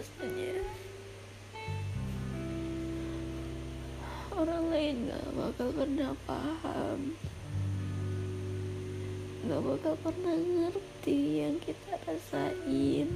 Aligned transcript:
rasanya 0.00 0.64
orang 4.32 4.64
lain 4.72 4.96
gak 5.12 5.28
bakal 5.36 5.68
pernah 5.76 6.12
paham. 6.24 7.00
Gak 9.44 9.60
bakal 9.60 9.94
pernah 10.00 10.36
ngerti 10.40 11.44
yang 11.44 11.60
kita 11.60 12.00
rasain. 12.08 13.12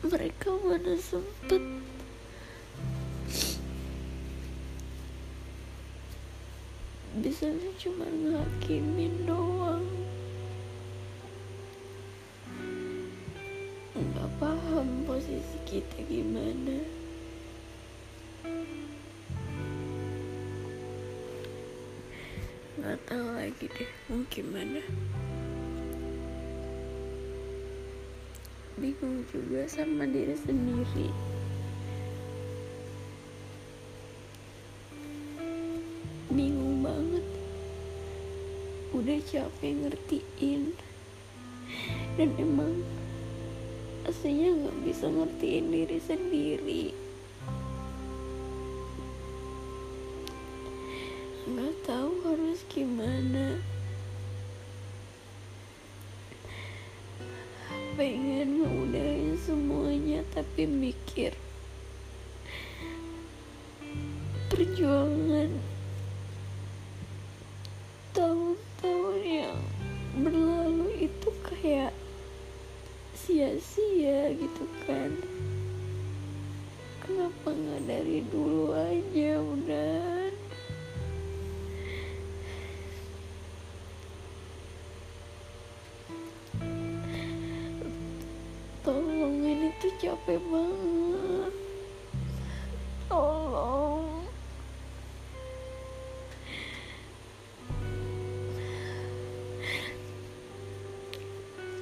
Mereka 0.00 0.48
mana 0.64 0.96
sempet 0.96 1.60
bisanya 7.36 7.68
cuma 7.76 8.08
ngakimin 8.08 9.28
doang. 9.28 9.84
Nggak 13.92 14.30
paham 14.40 15.04
posisi 15.04 15.60
kita 15.68 16.00
gimana. 16.08 16.80
Nggak 22.80 23.04
tahu 23.04 23.28
lagi 23.36 23.68
deh 23.68 23.90
mau 24.08 24.24
gimana. 24.32 24.80
Bingung 28.80 29.28
juga 29.28 29.68
sama 29.68 30.08
diri 30.08 30.40
sendiri. 30.40 31.12
Bingung 36.32 36.80
banget 36.80 37.35
udah 38.94 39.18
capek 39.26 39.72
ngertiin? 39.82 40.74
Dan 42.14 42.30
emang 42.38 42.86
aslinya 44.06 44.54
nggak 44.54 44.78
bisa 44.86 45.10
ngertiin 45.10 45.66
diri 45.74 45.98
sendiri. 45.98 46.84
Nggak 51.50 51.74
tahu 51.86 52.12
harus 52.26 52.62
gimana. 52.70 53.58
Pengen 57.96 58.62
ngudahin 58.62 59.34
semuanya 59.40 60.20
tapi 60.30 60.68
mikir. 60.68 61.34
Perjuangan 64.46 65.75
kenapa 77.36 77.52
nggak 77.52 77.82
dari 77.84 78.18
dulu 78.32 78.72
aja 78.72 79.32
udah 79.36 80.32
tolong 88.80 89.36
ini 89.44 89.68
tuh 89.84 89.92
capek 90.00 90.40
banget. 90.48 91.52
Tolong. 93.12 94.24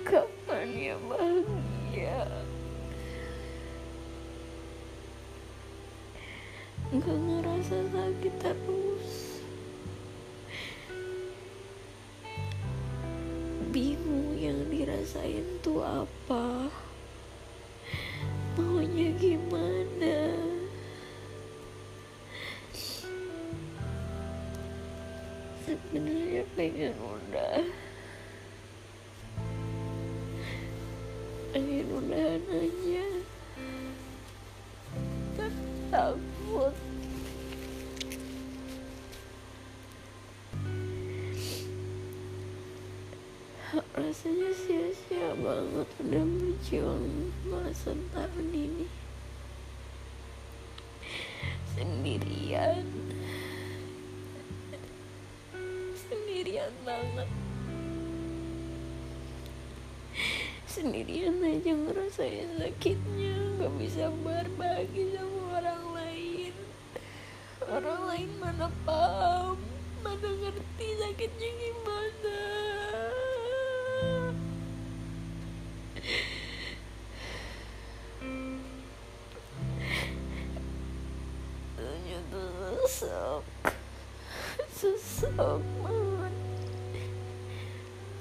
Kapan 0.03 0.69
ya 0.75 0.97
bahagia 1.06 2.44
nggak 6.94 7.19
ngerasa 7.27 7.78
sakit 7.91 8.34
terus. 8.38 9.10
Bingung 13.75 14.38
yang 14.38 14.71
dirasain 14.71 15.43
tuh 15.59 15.82
apa. 15.82 16.71
Maunya 18.55 19.10
gimana? 19.19 20.38
Sebenarnya 25.66 26.47
pengen 26.55 26.94
udah. 26.94 27.59
Pengen 31.50 31.87
udahan 31.91 32.43
aja 32.55 33.06
takut 35.94 36.75
rasanya 43.94 44.50
sia-sia 44.59 45.38
banget 45.38 45.88
udah 46.03 46.25
berjuang 46.27 47.31
belasan 47.47 47.99
tahun 48.10 48.49
ini. 48.50 48.87
Sendirian. 51.78 52.87
Sendirian 55.94 56.75
banget. 56.82 57.31
Sendirian 60.66 61.38
aja 61.38 61.72
ngerasain 61.75 62.50
sakitnya. 62.59 63.34
Gak 63.62 63.72
bisa 63.78 64.11
berbagi 64.22 65.15
sama 65.15 65.24
orang 67.75 68.03
lain 68.07 68.31
mana 68.39 68.71
paham? 68.87 69.59
Mana 70.07 70.31
ngerti 70.31 70.89
sakitnya 70.95 71.51
gimana? 71.59 72.39
Sesak 84.75 85.59
banget. 85.83 86.35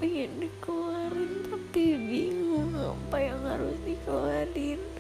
Pengen 0.02 0.32
dikeluarin 0.42 1.32
tapi 1.46 1.86
bingung 2.02 2.74
apa 2.74 3.18
yang 3.22 3.42
harus 3.46 3.78
dikeluarin 3.86 4.93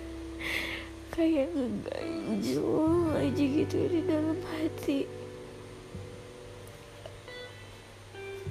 kayak 1.13 1.53
ngeganjel 1.53 2.65
aja 3.13 3.45
gitu 3.45 3.77
di 3.85 4.01
dalam 4.01 4.41
hati. 4.41 5.05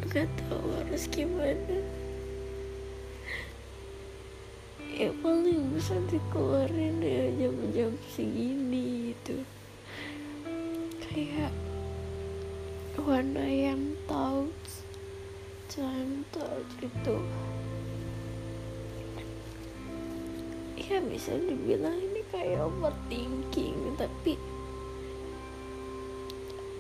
Gak 0.07 0.31
tahu 0.47 0.67
harus 0.79 1.11
gimana. 1.11 1.83
Ya 4.95 5.11
paling 5.19 5.75
bisa 5.75 5.99
dikeluarin 6.07 7.03
ya 7.03 7.35
jam-jam 7.43 7.99
segini 8.15 9.11
gitu. 9.11 9.43
Kayak 11.03 11.51
one 13.03 13.35
yang 13.43 13.99
time 15.67 16.23
thoughts 16.31 16.79
itu 16.79 17.17
ya 20.79 21.01
bisa 21.11 21.33
dibilang 21.43 22.12
kayak 22.33 22.65
overthinking 22.65 23.77
tapi 24.01 24.41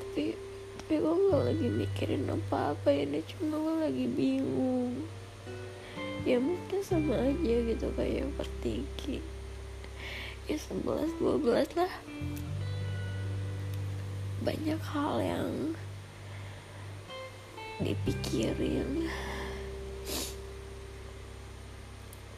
tapi 0.00 0.32
tapi 0.92 1.08
gue 1.08 1.16
gak 1.32 1.44
lagi 1.48 1.68
mikirin 1.72 2.28
apa-apa 2.28 2.88
ya 2.92 3.08
ini 3.08 3.24
cuma 3.24 3.56
gue 3.56 3.74
lagi 3.80 4.06
bingung. 4.12 4.92
Ya 6.28 6.36
mungkin 6.36 6.84
sama 6.84 7.16
aja 7.16 7.54
gitu 7.64 7.88
kayak 7.96 8.28
overthinking. 8.28 9.24
Ya 10.50 10.56
11 10.58 11.16
12 11.16 11.80
lah. 11.80 11.92
Banyak 14.44 14.80
hal 14.84 15.14
yang 15.24 15.48
dipikirin. 17.80 19.08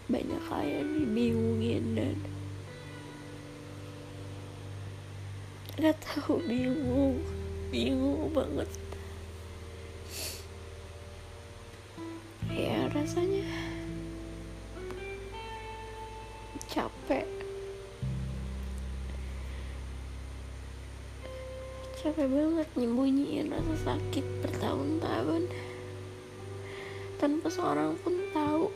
Banyak 0.06 0.42
hal 0.46 0.62
yang 0.62 0.88
dibingungin 0.94 1.84
dan 1.98 2.16
nggak 5.74 5.98
tahu 5.98 6.38
bingung. 6.46 7.18
Bingung 7.74 8.30
banget. 8.30 8.70
Ya 12.54 12.86
rasanya 12.94 13.42
capek. 16.70 17.26
Capek 21.98 22.26
banget 22.30 22.68
nyembunyiin 22.78 23.50
rasa 23.50 23.74
sakit 23.90 24.26
bertahun-tahun. 24.46 25.50
Tanpa 27.18 27.50
seorang 27.50 27.98
pun 27.98 28.14
tahu 28.30 28.70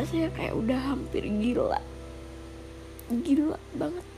rasanya 0.00 0.32
kayak 0.32 0.56
udah 0.56 0.80
hampir 0.80 1.28
gila. 1.28 1.84
Gila 3.12 3.60
banget 3.76 4.11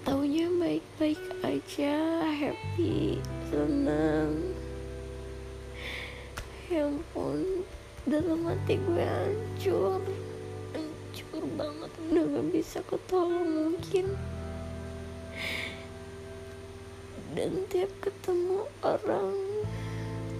taunya 0.00 0.48
baik-baik 0.56 1.20
aja 1.44 2.24
happy 2.24 3.20
senang 3.52 4.56
ya 6.72 6.88
ampun 6.88 7.66
dalam 8.08 8.48
hati 8.48 8.80
gue 8.80 9.04
hancur 9.04 10.00
hancur 10.72 11.44
banget 11.58 11.90
udah 12.10 12.24
gak 12.26 12.46
bisa 12.50 12.78
ketolong 12.88 13.50
mungkin. 13.76 14.06
Dan 17.30 17.62
tiap 17.70 17.92
ketemu 18.02 18.66
orang 18.82 19.38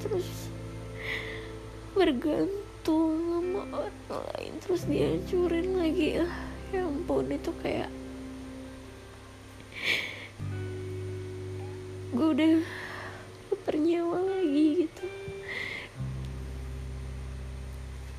terus 0.02 0.50
bergantung 1.94 3.14
sama 3.30 3.62
orang 3.86 4.24
lain 4.34 4.52
terus 4.58 4.82
dihancurin 4.90 5.78
lagi. 5.78 6.26
Ah 6.26 6.34
ya 6.74 6.86
ampun 6.86 7.30
itu 7.30 7.54
kayak 7.62 7.90
gue 12.20 12.36
udah 12.36 12.52
bernyawa 13.64 14.20
lagi 14.20 14.84
gitu. 14.84 15.04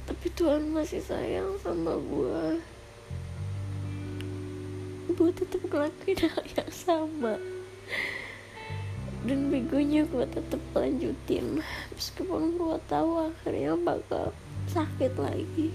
Tapi 0.10 0.28
Tuhan 0.34 0.74
masih 0.74 1.06
sayang 1.06 1.54
sama 1.62 2.02
gue 2.02 2.58
gue 5.14 5.30
tetap 5.38 5.62
ngelakuin 5.70 6.18
hal 6.18 6.42
yang 6.50 6.72
sama. 6.74 7.38
Dan 9.22 9.54
begonya 9.54 10.10
gue 10.10 10.26
tetap 10.34 10.62
lanjutin. 10.74 11.62
Meskipun 11.94 12.58
gue 12.58 12.82
tahu 12.90 13.30
akhirnya 13.30 13.78
bakal 13.78 14.34
sakit 14.66 15.14
lagi. 15.14 15.70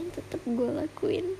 Tetap 0.00 0.40
gue 0.48 0.70
lakuin 0.80 1.36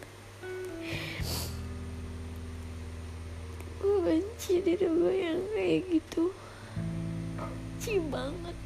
benci 4.09 4.65
diri 4.65 4.89
gue 4.89 5.15
yang 5.21 5.41
kayak 5.53 5.85
gitu. 5.93 6.33
Benci 7.37 8.01
banget. 8.09 8.57